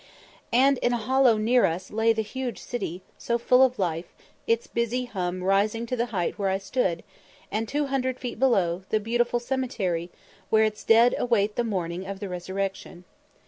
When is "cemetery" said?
9.39-10.09